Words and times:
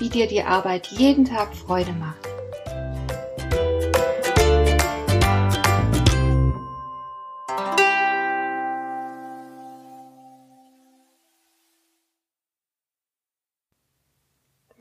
wie 0.00 0.08
dir 0.08 0.26
die 0.26 0.42
Arbeit 0.42 0.88
jeden 0.88 1.24
Tag 1.24 1.54
Freude 1.54 1.92
macht. 1.92 2.26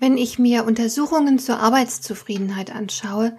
Wenn 0.01 0.17
ich 0.17 0.39
mir 0.39 0.65
Untersuchungen 0.65 1.39
zur 1.39 1.59
Arbeitszufriedenheit 1.59 2.73
anschaue, 2.73 3.37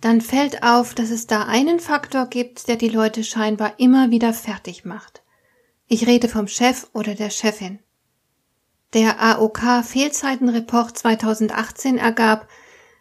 dann 0.00 0.20
fällt 0.20 0.64
auf, 0.64 0.94
dass 0.94 1.10
es 1.10 1.28
da 1.28 1.44
einen 1.44 1.78
Faktor 1.78 2.26
gibt, 2.26 2.66
der 2.66 2.74
die 2.74 2.88
Leute 2.88 3.22
scheinbar 3.22 3.78
immer 3.78 4.10
wieder 4.10 4.34
fertig 4.34 4.84
macht. 4.84 5.22
Ich 5.86 6.08
rede 6.08 6.28
vom 6.28 6.48
Chef 6.48 6.88
oder 6.92 7.14
der 7.14 7.30
Chefin. 7.30 7.78
Der 8.94 9.20
AOK 9.20 9.82
Fehlzeitenreport 9.84 10.98
2018 10.98 11.96
ergab, 11.96 12.46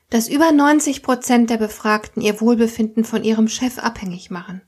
dass 0.09 0.30
über 0.30 0.52
90 0.52 1.03
Prozent 1.03 1.50
der 1.50 1.58
Befragten 1.58 2.22
ihr 2.22 2.39
Wohlbefinden 2.39 3.03
von 3.03 3.23
ihrem 3.23 3.47
Chef 3.47 3.78
abhängig 3.78 4.31
machen. 4.31 4.62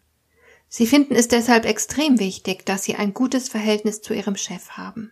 Sie 0.67 0.88
finden 0.88 1.16
es 1.16 1.27
deshalb 1.27 1.66
extrem 1.66 2.19
wichtig, 2.19 2.66
dass 2.66 2.83
sie 2.83 2.95
ein 2.95 3.13
gutes 3.13 3.47
Verhältnis 3.47 4.01
zu 4.01 4.13
ihrem 4.13 4.35
Chef 4.35 4.71
haben. 4.71 5.11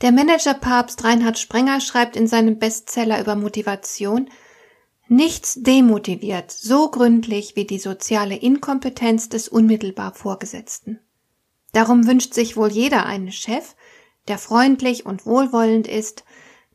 Der 0.00 0.10
Managerpapst 0.10 1.04
Reinhard 1.04 1.38
Sprenger 1.38 1.80
schreibt 1.80 2.16
in 2.16 2.26
seinem 2.26 2.58
Bestseller 2.58 3.20
über 3.20 3.36
Motivation, 3.36 4.30
Nichts 5.06 5.58
demotiviert 5.60 6.50
so 6.50 6.90
gründlich 6.90 7.56
wie 7.56 7.66
die 7.66 7.78
soziale 7.78 8.36
Inkompetenz 8.36 9.28
des 9.28 9.48
unmittelbar 9.48 10.14
Vorgesetzten. 10.14 10.98
Darum 11.72 12.06
wünscht 12.06 12.32
sich 12.32 12.56
wohl 12.56 12.70
jeder 12.70 13.04
einen 13.04 13.30
Chef, 13.30 13.74
der 14.28 14.38
freundlich 14.38 15.06
und 15.06 15.26
wohlwollend 15.26 15.86
ist, 15.86 16.24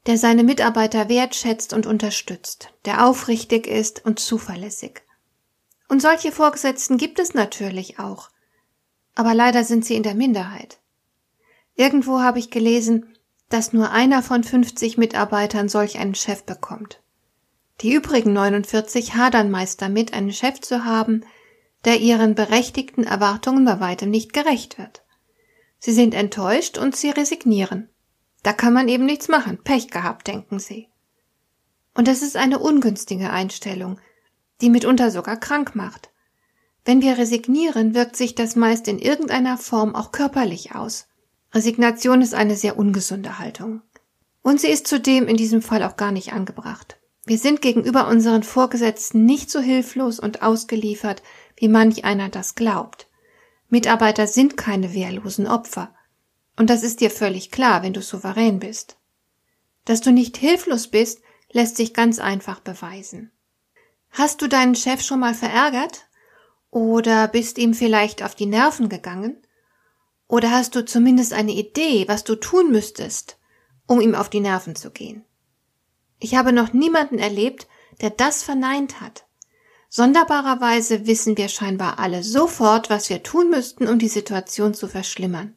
der 0.05 0.17
seine 0.17 0.43
Mitarbeiter 0.43 1.09
wertschätzt 1.09 1.73
und 1.73 1.85
unterstützt, 1.85 2.73
der 2.85 3.05
aufrichtig 3.05 3.67
ist 3.67 4.05
und 4.05 4.19
zuverlässig. 4.19 5.01
Und 5.87 6.01
solche 6.01 6.31
Vorgesetzten 6.31 6.97
gibt 6.97 7.19
es 7.19 7.33
natürlich 7.33 7.99
auch. 7.99 8.29
Aber 9.15 9.33
leider 9.33 9.63
sind 9.63 9.83
sie 9.83 9.95
in 9.95 10.03
der 10.03 10.15
Minderheit. 10.15 10.79
Irgendwo 11.75 12.19
habe 12.19 12.39
ich 12.39 12.51
gelesen, 12.51 13.17
dass 13.49 13.73
nur 13.73 13.91
einer 13.91 14.21
von 14.21 14.43
50 14.43 14.97
Mitarbeitern 14.97 15.67
solch 15.69 15.97
einen 15.97 16.15
Chef 16.15 16.43
bekommt. 16.43 17.01
Die 17.81 17.93
übrigen 17.93 18.33
49 18.33 19.15
hadern 19.15 19.49
meist 19.49 19.81
damit, 19.81 20.13
einen 20.13 20.33
Chef 20.33 20.59
zu 20.61 20.85
haben, 20.85 21.25
der 21.85 21.99
ihren 21.99 22.35
berechtigten 22.35 23.03
Erwartungen 23.03 23.65
bei 23.65 23.79
weitem 23.79 24.09
nicht 24.09 24.33
gerecht 24.33 24.77
wird. 24.77 25.03
Sie 25.79 25.93
sind 25.93 26.13
enttäuscht 26.13 26.77
und 26.77 26.95
sie 26.95 27.09
resignieren. 27.09 27.89
Da 28.43 28.53
kann 28.53 28.73
man 28.73 28.87
eben 28.87 29.05
nichts 29.05 29.27
machen. 29.27 29.57
Pech 29.63 29.89
gehabt, 29.89 30.27
denken 30.27 30.59
sie. 30.59 30.87
Und 31.93 32.07
das 32.07 32.21
ist 32.21 32.37
eine 32.37 32.59
ungünstige 32.59 33.29
Einstellung, 33.29 33.99
die 34.61 34.69
mitunter 34.69 35.11
sogar 35.11 35.37
krank 35.37 35.75
macht. 35.75 36.09
Wenn 36.85 37.01
wir 37.01 37.17
resignieren, 37.17 37.93
wirkt 37.93 38.15
sich 38.15 38.35
das 38.35 38.55
meist 38.55 38.87
in 38.87 38.99
irgendeiner 38.99 39.57
Form 39.57 39.95
auch 39.95 40.11
körperlich 40.11 40.75
aus. 40.75 41.07
Resignation 41.53 42.21
ist 42.21 42.33
eine 42.33 42.55
sehr 42.55 42.77
ungesunde 42.77 43.39
Haltung. 43.39 43.81
Und 44.41 44.61
sie 44.61 44.67
ist 44.69 44.87
zudem 44.87 45.27
in 45.27 45.35
diesem 45.35 45.61
Fall 45.61 45.83
auch 45.83 45.97
gar 45.97 46.11
nicht 46.11 46.31
angebracht. 46.31 46.97
Wir 47.25 47.37
sind 47.37 47.61
gegenüber 47.61 48.07
unseren 48.07 48.43
Vorgesetzten 48.43 49.25
nicht 49.25 49.51
so 49.51 49.59
hilflos 49.59 50.19
und 50.19 50.41
ausgeliefert, 50.41 51.21
wie 51.57 51.67
manch 51.67 52.05
einer 52.05 52.29
das 52.29 52.55
glaubt. 52.55 53.08
Mitarbeiter 53.69 54.27
sind 54.27 54.57
keine 54.57 54.93
wehrlosen 54.93 55.47
Opfer. 55.47 55.93
Und 56.57 56.69
das 56.69 56.83
ist 56.83 56.99
dir 56.99 57.11
völlig 57.11 57.51
klar, 57.51 57.83
wenn 57.83 57.93
du 57.93 58.01
souverän 58.01 58.59
bist. 58.59 58.97
Dass 59.85 60.01
du 60.01 60.11
nicht 60.11 60.37
hilflos 60.37 60.87
bist, 60.87 61.21
lässt 61.51 61.77
sich 61.77 61.93
ganz 61.93 62.19
einfach 62.19 62.59
beweisen. 62.59 63.31
Hast 64.11 64.41
du 64.41 64.47
deinen 64.47 64.75
Chef 64.75 65.01
schon 65.01 65.19
mal 65.19 65.33
verärgert? 65.33 66.07
Oder 66.71 67.27
bist 67.27 67.57
ihm 67.57 67.73
vielleicht 67.73 68.23
auf 68.23 68.35
die 68.35 68.45
Nerven 68.45 68.89
gegangen? 68.89 69.37
Oder 70.27 70.51
hast 70.51 70.75
du 70.75 70.85
zumindest 70.85 71.33
eine 71.33 71.53
Idee, 71.53 72.07
was 72.07 72.23
du 72.23 72.35
tun 72.35 72.71
müsstest, 72.71 73.37
um 73.87 74.01
ihm 74.01 74.13
auf 74.13 74.29
die 74.29 74.41
Nerven 74.41 74.75
zu 74.75 74.91
gehen? 74.91 75.25
Ich 76.19 76.35
habe 76.35 76.51
noch 76.51 76.73
niemanden 76.73 77.17
erlebt, 77.17 77.67
der 78.01 78.09
das 78.09 78.43
verneint 78.43 79.01
hat. 79.01 79.25
Sonderbarerweise 79.91 81.07
wissen 81.07 81.35
wir 81.35 81.49
scheinbar 81.49 81.97
alle 81.97 82.23
sofort, 82.23 82.91
was 82.91 83.09
wir 83.09 83.23
tun 83.23 83.49
müssten, 83.49 83.87
um 83.87 83.97
die 83.97 84.07
Situation 84.07 84.75
zu 84.75 84.87
verschlimmern. 84.87 85.55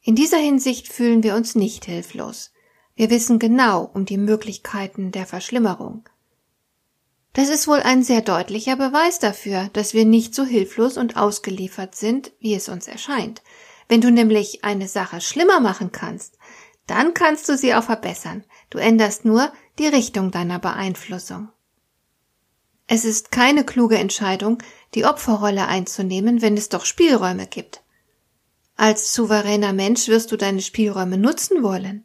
In 0.00 0.14
dieser 0.14 0.38
Hinsicht 0.38 0.88
fühlen 0.88 1.22
wir 1.22 1.36
uns 1.36 1.54
nicht 1.54 1.84
hilflos. 1.84 2.52
Wir 2.96 3.10
wissen 3.10 3.38
genau 3.38 3.90
um 3.92 4.06
die 4.06 4.16
Möglichkeiten 4.16 5.12
der 5.12 5.26
Verschlimmerung. 5.26 6.08
Das 7.34 7.50
ist 7.50 7.68
wohl 7.68 7.80
ein 7.80 8.02
sehr 8.02 8.22
deutlicher 8.22 8.76
Beweis 8.76 9.18
dafür, 9.18 9.68
dass 9.74 9.94
wir 9.94 10.06
nicht 10.06 10.34
so 10.34 10.44
hilflos 10.44 10.96
und 10.96 11.16
ausgeliefert 11.16 11.94
sind, 11.94 12.32
wie 12.40 12.54
es 12.54 12.68
uns 12.68 12.88
erscheint. 12.88 13.42
Wenn 13.88 14.00
du 14.00 14.10
nämlich 14.10 14.64
eine 14.64 14.88
Sache 14.88 15.20
schlimmer 15.20 15.60
machen 15.60 15.92
kannst, 15.92 16.38
dann 16.86 17.14
kannst 17.14 17.48
du 17.48 17.56
sie 17.56 17.74
auch 17.74 17.84
verbessern. 17.84 18.44
Du 18.70 18.78
änderst 18.78 19.24
nur 19.24 19.52
die 19.78 19.86
Richtung 19.86 20.30
deiner 20.30 20.58
Beeinflussung. 20.58 21.50
Es 22.86 23.04
ist 23.04 23.30
keine 23.30 23.64
kluge 23.64 23.96
Entscheidung, 23.96 24.58
die 24.94 25.04
Opferrolle 25.04 25.66
einzunehmen, 25.66 26.42
wenn 26.42 26.56
es 26.56 26.68
doch 26.68 26.84
Spielräume 26.84 27.46
gibt. 27.46 27.82
Als 28.76 29.14
souveräner 29.14 29.72
Mensch 29.72 30.08
wirst 30.08 30.32
du 30.32 30.36
deine 30.36 30.60
Spielräume 30.60 31.18
nutzen 31.18 31.62
wollen. 31.62 32.04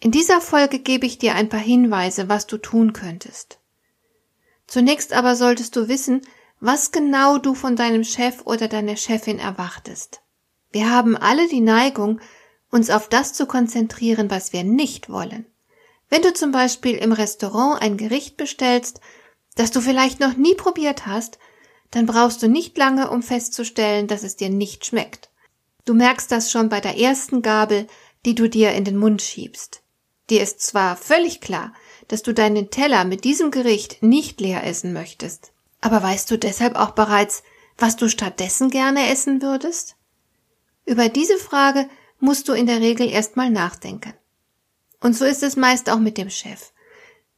In 0.00 0.10
dieser 0.10 0.40
Folge 0.40 0.78
gebe 0.78 1.06
ich 1.06 1.18
dir 1.18 1.34
ein 1.34 1.48
paar 1.48 1.60
Hinweise, 1.60 2.28
was 2.28 2.46
du 2.46 2.58
tun 2.58 2.92
könntest. 2.92 3.58
Zunächst 4.66 5.12
aber 5.12 5.36
solltest 5.36 5.76
du 5.76 5.88
wissen, 5.88 6.22
was 6.60 6.92
genau 6.92 7.38
du 7.38 7.54
von 7.54 7.76
deinem 7.76 8.04
Chef 8.04 8.42
oder 8.44 8.68
deiner 8.68 8.96
Chefin 8.96 9.38
erwartest. 9.38 10.20
Wir 10.72 10.90
haben 10.90 11.16
alle 11.16 11.48
die 11.48 11.60
Neigung, 11.60 12.20
uns 12.70 12.90
auf 12.90 13.08
das 13.08 13.32
zu 13.32 13.46
konzentrieren, 13.46 14.30
was 14.30 14.52
wir 14.52 14.64
nicht 14.64 15.08
wollen. 15.08 15.46
Wenn 16.08 16.22
du 16.22 16.32
zum 16.32 16.52
Beispiel 16.52 16.96
im 16.96 17.12
Restaurant 17.12 17.80
ein 17.80 17.96
Gericht 17.96 18.36
bestellst, 18.36 19.00
das 19.54 19.70
du 19.70 19.80
vielleicht 19.80 20.20
noch 20.20 20.36
nie 20.36 20.54
probiert 20.54 21.06
hast, 21.06 21.38
dann 21.90 22.06
brauchst 22.06 22.42
du 22.42 22.48
nicht 22.48 22.76
lange, 22.76 23.10
um 23.10 23.22
festzustellen, 23.22 24.06
dass 24.08 24.22
es 24.24 24.36
dir 24.36 24.50
nicht 24.50 24.84
schmeckt. 24.84 25.30
Du 25.84 25.94
merkst 25.94 26.30
das 26.32 26.50
schon 26.50 26.68
bei 26.68 26.80
der 26.80 26.98
ersten 26.98 27.42
Gabel, 27.42 27.86
die 28.24 28.34
du 28.34 28.48
dir 28.48 28.72
in 28.72 28.84
den 28.84 28.96
Mund 28.96 29.22
schiebst. 29.22 29.82
Dir 30.30 30.42
ist 30.42 30.60
zwar 30.60 30.96
völlig 30.96 31.40
klar, 31.40 31.72
dass 32.08 32.22
du 32.22 32.32
deinen 32.32 32.70
Teller 32.70 33.04
mit 33.04 33.24
diesem 33.24 33.50
Gericht 33.50 34.02
nicht 34.02 34.40
leer 34.40 34.64
essen 34.64 34.92
möchtest, 34.92 35.52
aber 35.80 36.02
weißt 36.02 36.30
du 36.30 36.38
deshalb 36.38 36.76
auch 36.76 36.92
bereits, 36.92 37.42
was 37.76 37.96
du 37.96 38.08
stattdessen 38.08 38.70
gerne 38.70 39.10
essen 39.10 39.42
würdest? 39.42 39.96
Über 40.86 41.08
diese 41.08 41.36
Frage 41.36 41.88
musst 42.18 42.48
du 42.48 42.52
in 42.52 42.66
der 42.66 42.80
Regel 42.80 43.08
erstmal 43.08 43.50
nachdenken. 43.50 44.14
Und 45.00 45.14
so 45.14 45.24
ist 45.24 45.42
es 45.42 45.56
meist 45.56 45.90
auch 45.90 45.98
mit 45.98 46.16
dem 46.16 46.30
Chef. 46.30 46.72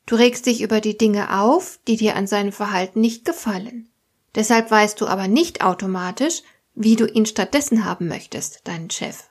Du 0.07 0.15
regst 0.15 0.47
dich 0.47 0.63
über 0.63 0.81
die 0.81 0.97
Dinge 0.97 1.41
auf, 1.41 1.81
die 1.89 1.97
dir 1.97 2.15
an 2.15 2.29
seinem 2.29 2.53
Verhalten 2.53 3.01
nicht 3.01 3.25
gefallen. 3.25 3.89
Deshalb 4.37 4.71
weißt 4.71 5.01
du 5.01 5.07
aber 5.07 5.27
nicht 5.27 5.63
automatisch, 5.63 6.43
wie 6.75 6.95
du 6.95 7.07
ihn 7.07 7.27
stattdessen 7.27 7.85
haben 7.85 8.07
möchtest, 8.07 8.61
deinen 8.69 8.91
Chef. 8.91 9.25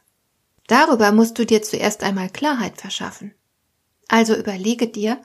Darüber 0.68 1.12
musst 1.12 1.38
du 1.40 1.46
dir 1.46 1.62
zuerst 1.62 2.04
einmal 2.04 2.30
Klarheit 2.30 2.82
verschaffen. 2.82 3.34
Also 4.08 4.36
überlege 4.36 4.88
dir, 4.88 5.22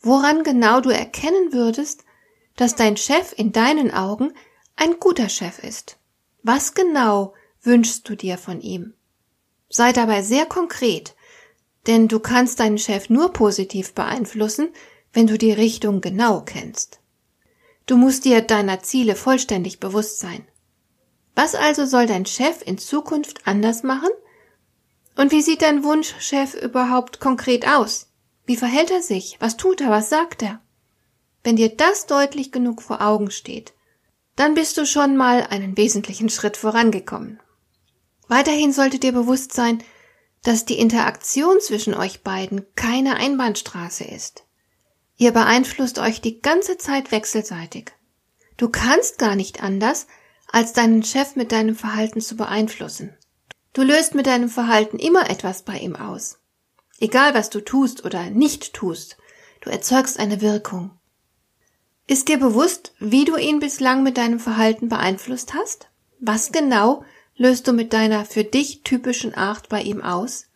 woran 0.00 0.44
genau 0.44 0.80
du 0.80 0.90
erkennen 0.90 1.52
würdest, 1.52 2.04
dass 2.54 2.76
dein 2.76 2.96
Chef 2.96 3.34
in 3.36 3.52
deinen 3.52 3.92
Augen 3.92 4.32
ein 4.76 4.98
guter 4.98 5.28
Chef 5.28 5.58
ist. 5.58 5.98
Was 6.42 6.74
genau 6.74 7.34
wünschst 7.62 8.08
du 8.08 8.14
dir 8.14 8.38
von 8.38 8.60
ihm? 8.60 8.94
Sei 9.68 9.92
dabei 9.92 10.22
sehr 10.22 10.46
konkret 10.46 11.15
denn 11.86 12.08
du 12.08 12.20
kannst 12.20 12.60
deinen 12.60 12.78
Chef 12.78 13.10
nur 13.10 13.32
positiv 13.32 13.94
beeinflussen, 13.94 14.70
wenn 15.12 15.26
du 15.26 15.38
die 15.38 15.52
Richtung 15.52 16.00
genau 16.00 16.40
kennst. 16.40 17.00
Du 17.86 17.96
musst 17.96 18.24
dir 18.24 18.42
deiner 18.42 18.82
Ziele 18.82 19.14
vollständig 19.14 19.78
bewusst 19.78 20.18
sein. 20.18 20.46
Was 21.34 21.54
also 21.54 21.84
soll 21.86 22.06
dein 22.06 22.26
Chef 22.26 22.62
in 22.66 22.78
Zukunft 22.78 23.46
anders 23.46 23.82
machen? 23.82 24.08
Und 25.16 25.32
wie 25.32 25.42
sieht 25.42 25.62
dein 25.62 25.84
Wunschchef 25.84 26.54
überhaupt 26.54 27.20
konkret 27.20 27.68
aus? 27.68 28.08
Wie 28.44 28.56
verhält 28.56 28.90
er 28.90 29.02
sich? 29.02 29.36
Was 29.40 29.56
tut 29.56 29.80
er? 29.80 29.90
Was 29.90 30.08
sagt 30.08 30.42
er? 30.42 30.60
Wenn 31.44 31.56
dir 31.56 31.68
das 31.68 32.06
deutlich 32.06 32.52
genug 32.52 32.82
vor 32.82 33.00
Augen 33.00 33.30
steht, 33.30 33.74
dann 34.34 34.54
bist 34.54 34.76
du 34.76 34.84
schon 34.84 35.16
mal 35.16 35.46
einen 35.48 35.76
wesentlichen 35.76 36.28
Schritt 36.28 36.56
vorangekommen. 36.56 37.40
Weiterhin 38.28 38.72
sollte 38.72 38.98
dir 38.98 39.12
bewusst 39.12 39.52
sein, 39.52 39.82
dass 40.46 40.64
die 40.64 40.78
Interaktion 40.78 41.60
zwischen 41.60 41.92
euch 41.92 42.22
beiden 42.22 42.64
keine 42.76 43.16
Einbahnstraße 43.16 44.04
ist. 44.04 44.44
Ihr 45.16 45.32
beeinflusst 45.32 45.98
euch 45.98 46.20
die 46.20 46.40
ganze 46.40 46.78
Zeit 46.78 47.10
wechselseitig. 47.10 47.90
Du 48.56 48.68
kannst 48.68 49.18
gar 49.18 49.34
nicht 49.34 49.60
anders, 49.60 50.06
als 50.52 50.72
deinen 50.72 51.02
Chef 51.02 51.34
mit 51.34 51.50
deinem 51.50 51.74
Verhalten 51.74 52.20
zu 52.20 52.36
beeinflussen. 52.36 53.16
Du 53.72 53.82
löst 53.82 54.14
mit 54.14 54.28
deinem 54.28 54.48
Verhalten 54.48 55.00
immer 55.00 55.28
etwas 55.30 55.62
bei 55.64 55.78
ihm 55.78 55.96
aus. 55.96 56.38
Egal 57.00 57.34
was 57.34 57.50
du 57.50 57.60
tust 57.60 58.04
oder 58.04 58.30
nicht 58.30 58.72
tust, 58.72 59.16
du 59.62 59.70
erzeugst 59.70 60.16
eine 60.16 60.40
Wirkung. 60.42 60.92
Ist 62.06 62.28
dir 62.28 62.38
bewusst, 62.38 62.94
wie 63.00 63.24
du 63.24 63.36
ihn 63.36 63.58
bislang 63.58 64.04
mit 64.04 64.16
deinem 64.16 64.38
Verhalten 64.38 64.88
beeinflusst 64.88 65.54
hast? 65.54 65.88
Was 66.20 66.52
genau 66.52 67.04
löst 67.36 67.68
du 67.68 67.72
mit 67.72 67.92
deiner 67.92 68.24
für 68.24 68.44
dich 68.44 68.82
typischen 68.82 69.34
Art 69.34 69.68
bei 69.68 69.82
ihm 69.82 70.02
aus? 70.02 70.46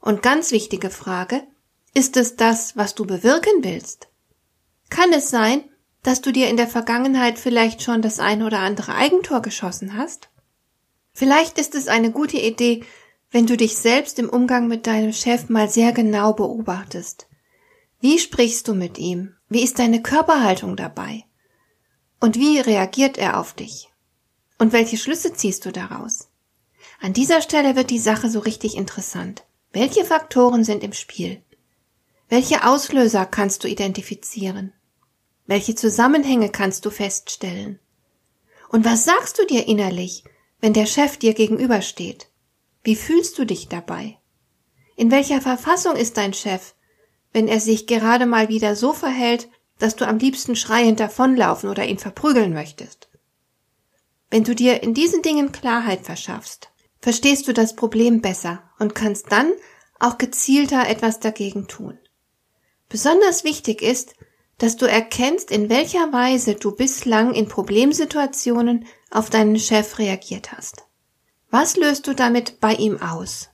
Und 0.00 0.22
ganz 0.22 0.50
wichtige 0.50 0.90
Frage, 0.90 1.42
ist 1.94 2.16
es 2.16 2.36
das, 2.36 2.76
was 2.76 2.94
du 2.94 3.04
bewirken 3.04 3.62
willst? 3.62 4.08
Kann 4.88 5.12
es 5.12 5.30
sein, 5.30 5.64
dass 6.02 6.20
du 6.20 6.32
dir 6.32 6.48
in 6.48 6.56
der 6.56 6.66
Vergangenheit 6.66 7.38
vielleicht 7.38 7.82
schon 7.82 8.02
das 8.02 8.18
eine 8.18 8.46
oder 8.46 8.58
andere 8.58 8.94
Eigentor 8.94 9.42
geschossen 9.42 9.96
hast? 9.96 10.30
Vielleicht 11.12 11.58
ist 11.58 11.74
es 11.74 11.88
eine 11.88 12.10
gute 12.10 12.38
Idee, 12.38 12.84
wenn 13.30 13.46
du 13.46 13.56
dich 13.56 13.76
selbst 13.76 14.18
im 14.18 14.28
Umgang 14.28 14.68
mit 14.68 14.86
deinem 14.86 15.12
Chef 15.12 15.48
mal 15.48 15.68
sehr 15.68 15.92
genau 15.92 16.32
beobachtest. 16.32 17.28
Wie 18.00 18.18
sprichst 18.18 18.66
du 18.68 18.74
mit 18.74 18.98
ihm? 18.98 19.36
Wie 19.48 19.62
ist 19.62 19.78
deine 19.78 20.02
Körperhaltung 20.02 20.76
dabei? 20.76 21.24
Und 22.20 22.36
wie 22.36 22.58
reagiert 22.58 23.18
er 23.18 23.38
auf 23.38 23.54
dich? 23.54 23.91
Und 24.58 24.72
welche 24.72 24.96
Schlüsse 24.96 25.32
ziehst 25.32 25.64
du 25.64 25.72
daraus? 25.72 26.28
An 27.00 27.12
dieser 27.12 27.42
Stelle 27.42 27.74
wird 27.76 27.90
die 27.90 27.98
Sache 27.98 28.30
so 28.30 28.38
richtig 28.38 28.76
interessant. 28.76 29.44
Welche 29.72 30.04
Faktoren 30.04 30.64
sind 30.64 30.84
im 30.84 30.92
Spiel? 30.92 31.42
Welche 32.28 32.64
Auslöser 32.64 33.26
kannst 33.26 33.64
du 33.64 33.68
identifizieren? 33.68 34.72
Welche 35.46 35.74
Zusammenhänge 35.74 36.50
kannst 36.50 36.84
du 36.84 36.90
feststellen? 36.90 37.78
Und 38.68 38.84
was 38.84 39.04
sagst 39.04 39.38
du 39.38 39.44
dir 39.46 39.66
innerlich, 39.66 40.24
wenn 40.60 40.72
der 40.72 40.86
Chef 40.86 41.16
dir 41.18 41.34
gegenübersteht? 41.34 42.28
Wie 42.84 42.96
fühlst 42.96 43.38
du 43.38 43.44
dich 43.44 43.68
dabei? 43.68 44.18
In 44.96 45.10
welcher 45.10 45.40
Verfassung 45.40 45.96
ist 45.96 46.16
dein 46.16 46.32
Chef, 46.32 46.74
wenn 47.32 47.48
er 47.48 47.60
sich 47.60 47.86
gerade 47.86 48.26
mal 48.26 48.48
wieder 48.48 48.76
so 48.76 48.92
verhält, 48.92 49.48
dass 49.78 49.96
du 49.96 50.06
am 50.06 50.18
liebsten 50.18 50.54
schreiend 50.54 51.00
davonlaufen 51.00 51.68
oder 51.68 51.84
ihn 51.84 51.98
verprügeln 51.98 52.52
möchtest? 52.52 53.08
Wenn 54.32 54.44
du 54.44 54.54
dir 54.54 54.82
in 54.82 54.94
diesen 54.94 55.20
Dingen 55.20 55.52
Klarheit 55.52 56.06
verschaffst, 56.06 56.70
verstehst 57.02 57.46
du 57.48 57.52
das 57.52 57.76
Problem 57.76 58.22
besser 58.22 58.62
und 58.78 58.94
kannst 58.94 59.30
dann 59.30 59.52
auch 60.00 60.16
gezielter 60.16 60.88
etwas 60.88 61.20
dagegen 61.20 61.68
tun. 61.68 61.98
Besonders 62.88 63.44
wichtig 63.44 63.82
ist, 63.82 64.14
dass 64.56 64.78
du 64.78 64.86
erkennst, 64.86 65.50
in 65.50 65.68
welcher 65.68 66.14
Weise 66.14 66.54
du 66.54 66.74
bislang 66.74 67.34
in 67.34 67.46
Problemsituationen 67.46 68.86
auf 69.10 69.28
deinen 69.28 69.58
Chef 69.58 69.98
reagiert 69.98 70.52
hast. 70.52 70.86
Was 71.50 71.76
löst 71.76 72.06
du 72.06 72.14
damit 72.14 72.58
bei 72.58 72.72
ihm 72.72 73.02
aus? 73.02 73.50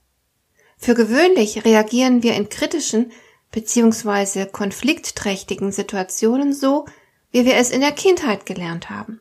Für 0.76 0.94
gewöhnlich 0.94 1.64
reagieren 1.64 2.22
wir 2.22 2.34
in 2.36 2.50
kritischen 2.50 3.10
bzw. 3.50 4.46
konfliktträchtigen 4.46 5.72
Situationen 5.72 6.52
so, 6.52 6.84
wie 7.32 7.44
wir 7.44 7.56
es 7.56 7.70
in 7.70 7.81
der 7.81 7.90
Kindheit 7.90 8.46
gelernt 8.46 8.90
haben. 8.90 9.20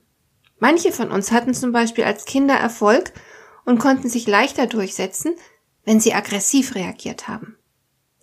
Manche 0.60 0.92
von 0.92 1.12
uns 1.12 1.32
hatten 1.32 1.54
zum 1.54 1.72
Beispiel 1.72 2.04
als 2.04 2.26
Kinder 2.26 2.56
Erfolg 2.56 3.14
und 3.66 3.80
konnten 3.80 4.10
sich 4.10 4.28
leichter 4.28 4.68
durchsetzen, 4.68 5.36
wenn 5.84 6.00
sie 6.00 6.14
aggressiv 6.14 6.76
reagiert 6.76 7.28
haben. 7.28 7.58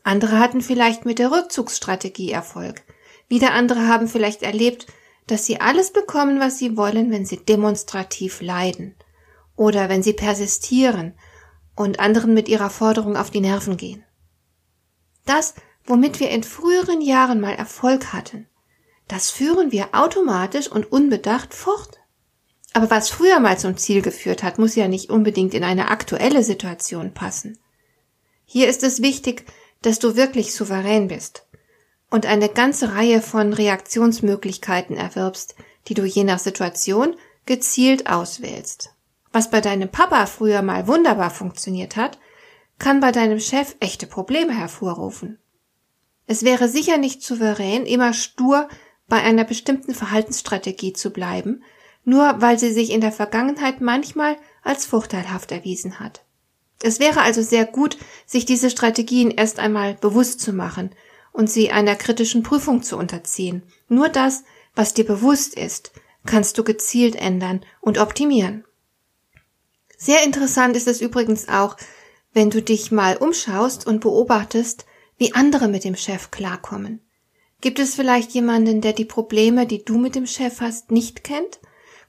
Andere 0.03 0.39
hatten 0.39 0.61
vielleicht 0.61 1.07
mit 1.07 1.19
der 1.19 1.31
Rückzugsstrategie 1.31 2.31
Erfolg. 2.31 2.83
Wieder 3.29 3.53
andere 3.53 3.89
haben 3.89 4.09
vielleicht 4.09 4.43
erlebt, 4.43 4.87
dass 5.27 5.47
sie 5.47 5.61
alles 5.61 5.93
bekommen, 5.93 6.41
was 6.41 6.59
sie 6.59 6.77
wollen, 6.77 7.11
wenn 7.11 7.25
sie 7.25 7.39
demonstrativ 7.39 8.43
leiden 8.43 8.95
oder 9.57 9.89
wenn 9.89 10.03
sie 10.03 10.13
persistieren 10.13 11.15
und 11.75 12.01
anderen 12.01 12.35
mit 12.35 12.49
ihrer 12.49 12.71
Forderung 12.71 13.17
auf 13.17 13.31
die 13.31 13.41
Nerven 13.41 13.77
gehen. 13.77 14.05
Das, 15.25 15.55
womit 15.85 16.21
wir 16.21 16.31
in 16.31 16.43
früheren 16.43 17.01
Jahren 17.01 17.41
mal 17.41 17.55
Erfolg 17.55 18.13
hatten, 18.13 18.47
das 19.09 19.31
führen 19.31 19.73
wir 19.73 19.89
automatisch 19.93 20.69
und 20.69 20.91
unbedacht 20.91 21.55
fort. 21.55 22.01
Aber 22.75 22.91
was 22.91 23.09
früher 23.09 23.39
mal 23.39 23.57
zum 23.57 23.77
Ziel 23.77 24.03
geführt 24.03 24.43
hat, 24.43 24.59
muss 24.59 24.75
ja 24.75 24.89
nicht 24.89 25.09
unbedingt 25.09 25.55
in 25.55 25.63
eine 25.63 25.89
aktuelle 25.89 26.43
Situation 26.43 27.15
passen. 27.15 27.57
Hier 28.45 28.69
ist 28.69 28.83
es 28.83 29.01
wichtig, 29.01 29.47
dass 29.81 30.01
du 30.01 30.17
wirklich 30.17 30.55
souverän 30.55 31.09
bist 31.09 31.47
und 32.11 32.27
eine 32.27 32.49
ganze 32.49 32.95
Reihe 32.95 33.23
von 33.23 33.53
Reaktionsmöglichkeiten 33.53 34.97
erwirbst, 34.97 35.55
die 35.87 35.95
du 35.95 36.05
je 36.05 36.25
nach 36.25 36.41
Situation 36.41 37.15
gezielt 37.47 38.09
auswählst. 38.09 38.91
Was 39.33 39.51
bei 39.51 39.61
deinem 39.61 39.89
Papa 39.89 40.27
früher 40.27 40.63
mal 40.63 40.89
wunderbar 40.89 41.31
funktioniert 41.31 41.97
hat, 41.97 42.19
kann 42.79 42.99
bei 42.99 43.13
deinem 43.13 43.39
Chef 43.39 43.77
echte 43.79 44.07
Probleme 44.07 44.53
hervorrufen. 44.53 45.39
Es 46.27 46.43
wäre 46.43 46.69
sicher 46.69 46.97
nicht 46.97 47.23
souverän, 47.23 47.87
immer 47.87 48.15
stur 48.15 48.69
bei 49.07 49.23
einer 49.23 49.45
bestimmten 49.45 49.95
Verhaltensstrategie 49.95 50.93
zu 50.93 51.11
bleiben, 51.11 51.63
nur 52.05 52.41
weil 52.41 52.59
sie 52.59 52.73
sich 52.73 52.91
in 52.91 53.01
der 53.01 53.13
Vergangenheit 53.13 53.81
manchmal 53.81 54.37
als 54.63 54.87
vorteilhaft 54.87 55.53
erwiesen 55.53 56.01
hat. 56.01 56.25
Es 56.83 57.01
wäre 57.01 57.23
also 57.23 57.43
sehr 57.43 57.65
gut, 57.65 57.97
sich 58.27 58.45
diese 58.45 58.71
Strategien 58.71 59.31
erst 59.31 59.59
einmal 59.59 59.95
bewusst 59.95 60.41
zu 60.41 60.53
machen 60.53 60.91
und 61.33 61.51
sie 61.51 61.71
einer 61.71 61.97
kritischen 61.97 62.43
Prüfung 62.43 62.83
zu 62.83 62.97
unterziehen. 62.97 63.63
Nur 63.89 64.09
das, 64.09 64.45
was 64.75 64.95
dir 64.95 65.05
bewusst 65.05 65.55
ist, 65.55 65.93
kannst 66.27 66.59
du 66.59 66.65
gezielt 66.65 67.17
ändern 67.17 67.65
und 67.81 67.99
optimieren. 67.99 68.65
Sehr 69.97 70.25
interessant 70.25 70.77
ist 70.77 70.89
es 70.89 71.01
übrigens 71.01 71.49
auch, 71.49 71.77
wenn 72.33 72.51
du 72.51 72.61
dich 72.61 72.91
mal 72.91 73.17
umschaust 73.17 73.87
und 73.87 74.01
beobachtest, 74.01 74.85
wie 75.17 75.35
andere 75.35 75.69
mit 75.69 75.85
dem 75.85 75.97
Chef 75.97 76.31
klarkommen. 76.31 77.01
Gibt 77.61 77.79
es 77.79 77.95
vielleicht 77.95 78.33
jemanden, 78.33 78.81
der 78.81 78.93
die 78.93 79.05
Probleme, 79.05 79.67
die 79.67 79.85
du 79.85 79.97
mit 79.97 80.15
dem 80.15 80.27
Chef 80.27 80.61
hast, 80.61 80.91
nicht 80.91 81.25
kennt? 81.25 81.61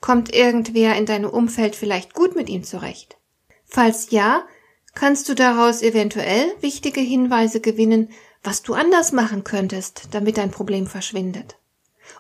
Kommt 0.02 0.34
irgendwer 0.34 0.96
in 0.96 1.06
deinem 1.06 1.30
Umfeld 1.30 1.76
vielleicht 1.76 2.14
gut 2.14 2.36
mit 2.36 2.50
ihm 2.50 2.64
zurecht? 2.64 3.18
Falls 3.66 4.12
ja, 4.12 4.46
kannst 4.94 5.28
du 5.30 5.36
daraus 5.36 5.82
eventuell 5.82 6.52
wichtige 6.62 7.02
Hinweise 7.02 7.60
gewinnen, 7.60 8.10
was 8.44 8.62
du 8.62 8.74
anders 8.74 9.12
machen 9.12 9.44
könntest, 9.44 10.10
damit 10.12 10.38
dein 10.38 10.52
Problem 10.52 10.88
verschwindet. 10.88 11.58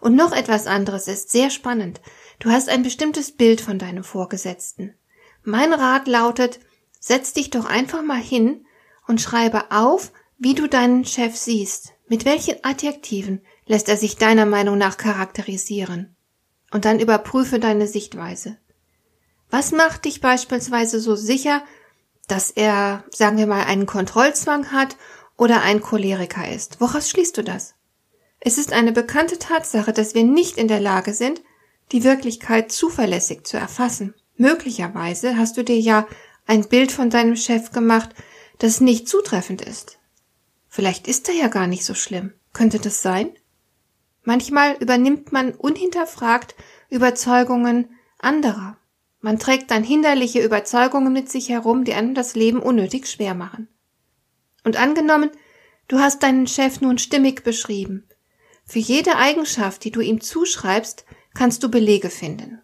Und 0.01 0.15
noch 0.15 0.31
etwas 0.31 0.67
anderes 0.67 1.07
ist 1.07 1.29
sehr 1.29 1.49
spannend. 1.49 2.01
Du 2.39 2.49
hast 2.49 2.69
ein 2.69 2.83
bestimmtes 2.83 3.31
Bild 3.31 3.61
von 3.61 3.79
deinem 3.79 4.03
Vorgesetzten. 4.03 4.95
Mein 5.43 5.73
Rat 5.73 6.07
lautet, 6.07 6.59
setz 6.99 7.33
dich 7.33 7.51
doch 7.51 7.65
einfach 7.65 8.03
mal 8.03 8.21
hin 8.21 8.65
und 9.07 9.21
schreibe 9.21 9.71
auf, 9.71 10.11
wie 10.37 10.55
du 10.55 10.67
deinen 10.67 11.05
Chef 11.05 11.35
siehst. 11.35 11.93
Mit 12.07 12.25
welchen 12.25 12.63
Adjektiven 12.63 13.41
lässt 13.65 13.89
er 13.89 13.97
sich 13.97 14.17
deiner 14.17 14.45
Meinung 14.45 14.77
nach 14.77 14.97
charakterisieren? 14.97 16.14
Und 16.75 16.83
dann 16.83 16.99
überprüfe 16.99 17.57
deine 17.57 17.87
Sichtweise. 17.87 18.57
Was 19.49 19.71
macht 19.71 20.03
dich 20.03 20.19
beispielsweise 20.19 20.99
so 20.99 21.15
sicher, 21.15 21.63
dass 22.27 22.51
er, 22.51 23.05
sagen 23.11 23.37
wir 23.37 23.47
mal, 23.47 23.63
einen 23.63 23.85
Kontrollzwang 23.85 24.73
hat 24.73 24.97
oder 25.37 25.61
ein 25.61 25.79
Choleriker 25.79 26.51
ist. 26.51 26.81
Woraus 26.81 27.09
schließt 27.09 27.37
du 27.37 27.45
das? 27.45 27.75
Es 28.41 28.57
ist 28.57 28.73
eine 28.73 28.91
bekannte 28.91 29.39
Tatsache, 29.39 29.93
dass 29.93 30.15
wir 30.15 30.25
nicht 30.25 30.57
in 30.57 30.67
der 30.67 30.81
Lage 30.81 31.13
sind, 31.13 31.41
die 31.93 32.03
Wirklichkeit 32.03 32.73
zuverlässig 32.73 33.47
zu 33.47 33.55
erfassen. 33.55 34.13
Möglicherweise 34.35 35.37
hast 35.37 35.55
du 35.55 35.63
dir 35.63 35.79
ja 35.79 36.05
ein 36.45 36.67
Bild 36.67 36.91
von 36.91 37.09
deinem 37.09 37.37
Chef 37.37 37.71
gemacht, 37.71 38.09
das 38.57 38.81
nicht 38.81 39.07
zutreffend 39.07 39.61
ist. 39.61 39.97
Vielleicht 40.67 41.07
ist 41.07 41.29
er 41.29 41.35
ja 41.35 41.47
gar 41.47 41.67
nicht 41.67 41.85
so 41.85 41.93
schlimm. 41.93 42.33
Könnte 42.51 42.79
das 42.79 43.01
sein? 43.01 43.33
Manchmal 44.25 44.75
übernimmt 44.79 45.31
man 45.31 45.53
unhinterfragt 45.53 46.55
Überzeugungen 46.89 47.89
anderer. 48.19 48.77
Man 49.21 49.39
trägt 49.39 49.71
dann 49.71 49.83
hinderliche 49.83 50.43
Überzeugungen 50.43 51.13
mit 51.13 51.31
sich 51.31 51.49
herum, 51.49 51.83
die 51.83 51.93
einem 51.93 52.15
das 52.15 52.35
Leben 52.35 52.59
unnötig 52.59 53.07
schwer 53.07 53.35
machen. 53.35 53.67
Und 54.63 54.77
angenommen, 54.77 55.29
du 55.87 55.99
hast 55.99 56.23
deinen 56.23 56.47
Chef 56.47 56.81
nun 56.81 56.97
stimmig 56.97 57.43
beschrieben. 57.43 58.07
Für 58.65 58.79
jede 58.79 59.15
Eigenschaft, 59.15 59.83
die 59.83 59.91
du 59.91 60.01
ihm 60.01 60.21
zuschreibst, 60.21 61.05
kannst 61.35 61.61
du 61.63 61.69
Belege 61.69 62.09
finden. 62.09 62.61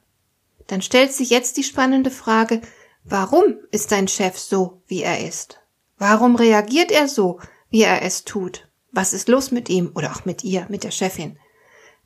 Dann 0.66 0.82
stellt 0.82 1.14
sich 1.14 1.30
jetzt 1.30 1.58
die 1.58 1.64
spannende 1.64 2.10
Frage, 2.10 2.62
warum 3.04 3.58
ist 3.72 3.92
dein 3.92 4.08
Chef 4.08 4.38
so, 4.38 4.82
wie 4.88 5.04
er 5.04 5.28
ist? 5.28 5.60
Warum 6.00 6.36
reagiert 6.36 6.92
er 6.92 7.08
so, 7.08 7.40
wie 7.70 7.84
er 7.84 8.02
es 8.02 8.24
tut? 8.24 8.68
Was 8.92 9.14
ist 9.14 9.30
los 9.30 9.52
mit 9.52 9.70
ihm 9.70 9.92
oder 9.94 10.12
auch 10.12 10.26
mit 10.26 10.44
ihr, 10.44 10.66
mit 10.70 10.84
der 10.84 10.92
Chefin? 10.92 11.38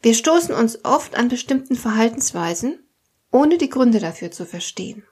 Wir 0.06 0.14
stoßen 0.14 0.54
uns 0.54 0.86
oft 0.86 1.16
an 1.16 1.30
bestimmten 1.30 1.76
Verhaltensweisen, 1.76 2.78
ohne 3.32 3.58
die 3.58 3.72
Gründe 3.72 3.98
dafür 3.98 4.30
zu 4.30 4.46
verstehen. 4.46 5.04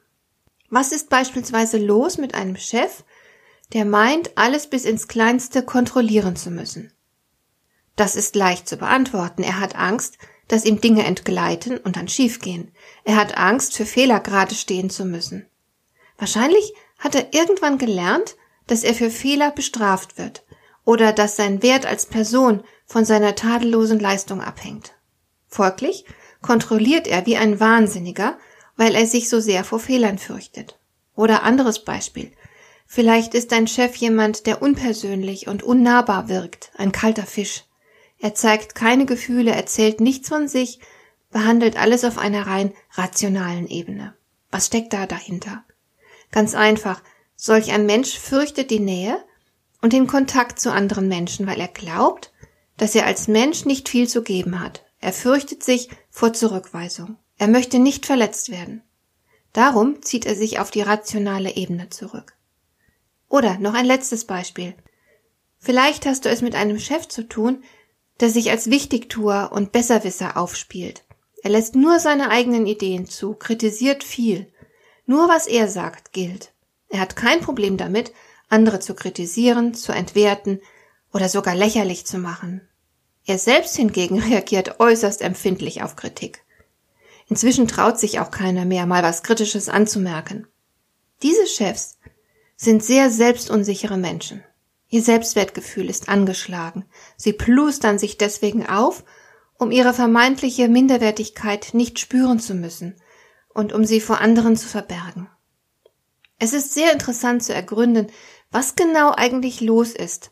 Was 0.69 0.91
ist 0.91 1.09
beispielsweise 1.09 1.79
los 1.79 2.19
mit 2.19 2.35
einem 2.35 2.57
Chef, 2.57 3.03
der 3.73 3.85
meint, 3.85 4.37
alles 4.37 4.67
bis 4.67 4.85
ins 4.85 5.07
Kleinste 5.07 5.63
kontrollieren 5.63 6.35
zu 6.35 6.51
müssen? 6.51 6.93
Das 7.95 8.15
ist 8.15 8.35
leicht 8.35 8.67
zu 8.67 8.77
beantworten. 8.77 9.41
Er 9.41 9.59
hat 9.59 9.75
Angst, 9.75 10.19
dass 10.47 10.63
ihm 10.63 10.79
Dinge 10.79 11.05
entgleiten 11.05 11.79
und 11.79 11.95
dann 11.95 12.07
schiefgehen. 12.07 12.71
Er 13.03 13.15
hat 13.15 13.35
Angst, 13.35 13.75
für 13.75 13.87
Fehler 13.87 14.19
gerade 14.19 14.53
stehen 14.53 14.91
zu 14.91 15.05
müssen. 15.05 15.47
Wahrscheinlich 16.19 16.71
hat 16.99 17.15
er 17.15 17.33
irgendwann 17.33 17.79
gelernt, 17.79 18.35
dass 18.67 18.83
er 18.83 18.93
für 18.93 19.09
Fehler 19.09 19.49
bestraft 19.49 20.19
wird 20.19 20.43
oder 20.85 21.13
dass 21.13 21.35
sein 21.35 21.63
Wert 21.63 21.85
als 21.85 22.05
Person 22.05 22.63
von 22.85 23.05
seiner 23.05 23.35
tadellosen 23.35 23.99
Leistung 23.99 24.41
abhängt. 24.41 24.93
Folglich 25.47 26.05
kontrolliert 26.41 27.07
er 27.07 27.25
wie 27.25 27.37
ein 27.37 27.59
Wahnsinniger, 27.59 28.37
weil 28.75 28.95
er 28.95 29.05
sich 29.05 29.29
so 29.29 29.39
sehr 29.39 29.63
vor 29.63 29.79
Fehlern 29.79 30.17
fürchtet. 30.17 30.79
Oder 31.15 31.43
anderes 31.43 31.83
Beispiel. 31.83 32.31
Vielleicht 32.85 33.33
ist 33.33 33.51
dein 33.51 33.67
Chef 33.67 33.95
jemand, 33.95 34.45
der 34.45 34.61
unpersönlich 34.61 35.47
und 35.47 35.63
unnahbar 35.63 36.27
wirkt, 36.27 36.71
ein 36.75 36.91
kalter 36.91 37.25
Fisch. 37.25 37.63
Er 38.19 38.35
zeigt 38.35 38.75
keine 38.75 39.05
Gefühle, 39.05 39.51
erzählt 39.51 39.99
nichts 39.99 40.29
von 40.29 40.47
sich, 40.47 40.79
behandelt 41.31 41.77
alles 41.77 42.03
auf 42.03 42.17
einer 42.17 42.47
rein 42.47 42.73
rationalen 42.91 43.67
Ebene. 43.67 44.15
Was 44.51 44.67
steckt 44.67 44.93
da 44.93 45.07
dahinter? 45.07 45.63
Ganz 46.31 46.55
einfach, 46.55 47.01
solch 47.35 47.71
ein 47.71 47.85
Mensch 47.85 48.17
fürchtet 48.17 48.69
die 48.69 48.79
Nähe 48.79 49.23
und 49.83 49.91
den 49.91 50.07
Kontakt 50.07 50.61
zu 50.61 50.71
anderen 50.71 51.09
Menschen, 51.09 51.45
weil 51.45 51.59
er 51.59 51.67
glaubt, 51.67 52.31
dass 52.77 52.95
er 52.95 53.05
als 53.05 53.27
Mensch 53.27 53.65
nicht 53.65 53.89
viel 53.89 54.07
zu 54.07 54.23
geben 54.23 54.61
hat. 54.61 54.85
Er 55.01 55.11
fürchtet 55.11 55.61
sich 55.61 55.89
vor 56.09 56.31
Zurückweisung. 56.31 57.17
Er 57.37 57.49
möchte 57.49 57.79
nicht 57.79 58.05
verletzt 58.05 58.49
werden. 58.49 58.81
Darum 59.51 60.01
zieht 60.01 60.25
er 60.25 60.35
sich 60.35 60.59
auf 60.59 60.71
die 60.71 60.81
rationale 60.81 61.57
Ebene 61.57 61.89
zurück. 61.89 62.37
Oder 63.27 63.59
noch 63.59 63.73
ein 63.73 63.85
letztes 63.85 64.23
Beispiel. 64.23 64.73
Vielleicht 65.59 66.05
hast 66.05 66.23
du 66.23 66.29
es 66.29 66.41
mit 66.41 66.55
einem 66.55 66.79
Chef 66.79 67.09
zu 67.09 67.27
tun, 67.27 67.61
der 68.21 68.29
sich 68.29 68.51
als 68.51 68.69
Wichtigtuer 68.69 69.49
und 69.51 69.73
Besserwisser 69.73 70.37
aufspielt. 70.37 71.03
Er 71.43 71.49
lässt 71.49 71.75
nur 71.75 71.99
seine 71.99 72.29
eigenen 72.29 72.67
Ideen 72.67 73.09
zu, 73.09 73.33
kritisiert 73.33 74.05
viel. 74.05 74.49
Nur 75.05 75.27
was 75.27 75.45
er 75.45 75.67
sagt, 75.67 76.13
gilt. 76.13 76.53
Er 76.87 77.01
hat 77.01 77.17
kein 77.17 77.41
Problem 77.41 77.75
damit, 77.75 78.13
andere 78.53 78.79
zu 78.79 78.93
kritisieren, 78.93 79.73
zu 79.73 79.91
entwerten 79.91 80.61
oder 81.11 81.27
sogar 81.27 81.55
lächerlich 81.55 82.05
zu 82.05 82.17
machen. 82.17 82.61
Er 83.25 83.37
selbst 83.37 83.75
hingegen 83.75 84.19
reagiert 84.29 84.79
äußerst 84.79 85.21
empfindlich 85.21 85.83
auf 85.83 85.95
Kritik. 85.95 86.43
Inzwischen 87.27 87.67
traut 87.67 87.99
sich 87.99 88.19
auch 88.19 88.31
keiner 88.31 88.65
mehr, 88.65 88.85
mal 88.85 89.03
was 89.03 89.23
Kritisches 89.23 89.69
anzumerken. 89.69 90.47
Diese 91.21 91.47
Chefs 91.47 91.97
sind 92.55 92.83
sehr 92.83 93.09
selbstunsichere 93.09 93.97
Menschen. 93.97 94.43
Ihr 94.89 95.01
Selbstwertgefühl 95.01 95.89
ist 95.89 96.09
angeschlagen. 96.09 96.85
Sie 97.17 97.33
plustern 97.33 97.97
sich 97.97 98.17
deswegen 98.17 98.67
auf, 98.67 99.03
um 99.57 99.71
ihre 99.71 99.93
vermeintliche 99.93 100.67
Minderwertigkeit 100.67 101.69
nicht 101.73 101.97
spüren 101.99 102.39
zu 102.39 102.53
müssen 102.53 102.95
und 103.49 103.73
um 103.73 103.85
sie 103.85 104.01
vor 104.01 104.21
anderen 104.21 104.55
zu 104.55 104.67
verbergen. 104.67 105.29
Es 106.39 106.53
ist 106.53 106.73
sehr 106.73 106.91
interessant 106.91 107.43
zu 107.43 107.53
ergründen, 107.53 108.07
was 108.53 108.75
genau 108.75 109.11
eigentlich 109.11 109.59
los 109.59 109.91
ist, 109.91 110.31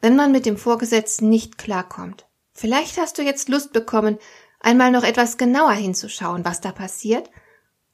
wenn 0.00 0.14
man 0.14 0.30
mit 0.30 0.46
dem 0.46 0.56
Vorgesetzten 0.56 1.28
nicht 1.28 1.58
klarkommt. 1.58 2.26
Vielleicht 2.52 2.98
hast 2.98 3.18
du 3.18 3.22
jetzt 3.22 3.48
Lust 3.48 3.72
bekommen, 3.72 4.18
einmal 4.60 4.90
noch 4.90 5.04
etwas 5.04 5.38
genauer 5.38 5.72
hinzuschauen, 5.72 6.44
was 6.44 6.60
da 6.60 6.70
passiert 6.70 7.30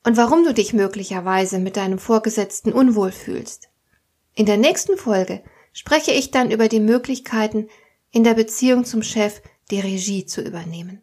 und 0.05 0.17
warum 0.17 0.45
du 0.45 0.53
dich 0.53 0.73
möglicherweise 0.75 1.59
mit 1.61 1.77
deinem 1.77 1.99
Vorgesetzten 1.99 2.73
unwohl 2.73 3.13
fühlst. 3.13 3.69
In 4.35 4.47
der 4.47 4.57
nächsten 4.57 4.97
Folge 4.97 5.43
spreche 5.73 6.11
ich 6.11 6.33
dann 6.33 6.51
über 6.51 6.69
die 6.69 6.81
Möglichkeiten, 6.81 7.69
in 8.11 8.25
der 8.25 8.35
Beziehung 8.35 8.85
zum 8.85 9.03
Chef 9.03 9.41
die 9.71 9.81
Regie 9.81 10.27
zu 10.27 10.43
übernehmen. 10.43 11.03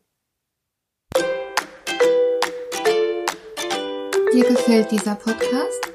Dir 4.33 4.43
gefällt 4.43 4.91
dieser 4.91 5.15
Podcast? 5.15 5.94